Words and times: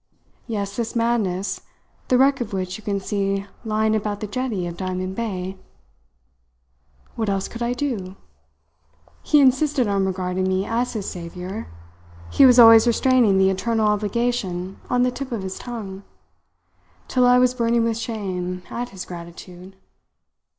Yes, 0.47 0.77
this 0.77 0.95
madness, 0.95 1.61
the 2.07 2.17
wreck 2.17 2.41
of 2.41 2.53
which 2.53 2.75
you 2.75 2.81
can 2.83 2.99
see 2.99 3.45
lying 3.63 3.95
about 3.95 4.19
the 4.19 4.25
jetty 4.25 4.65
of 4.65 4.75
Diamond 4.75 5.15
Bay. 5.15 5.59
What 7.15 7.29
else 7.29 7.47
could 7.47 7.61
I 7.61 7.73
do? 7.73 8.15
He 9.21 9.39
insisted 9.39 9.87
on 9.87 10.07
regarding 10.07 10.45
me 10.47 10.65
as 10.65 10.93
his 10.93 11.07
saviour; 11.07 11.67
he 12.31 12.47
was 12.47 12.57
always 12.57 12.87
restraining 12.87 13.37
the 13.37 13.51
eternal 13.51 13.87
obligation 13.89 14.79
on 14.89 15.03
the 15.03 15.11
tip 15.11 15.31
of 15.31 15.43
his 15.43 15.59
tongue, 15.59 16.01
till 17.07 17.27
I 17.27 17.37
was 17.37 17.53
burning 17.53 17.83
with 17.83 17.95
shame 17.99 18.63
at 18.71 18.89
his 18.89 19.05
gratitude. 19.05 19.75